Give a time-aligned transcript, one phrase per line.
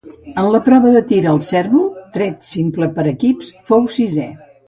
[0.29, 1.85] En la prova de tir al cérvol,
[2.17, 4.27] tret simple per equips fou sisè.